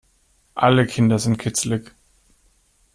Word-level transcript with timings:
Alle 0.55 0.87
Kinder 0.87 1.19
sind 1.19 1.37
kitzelig. 1.37 1.91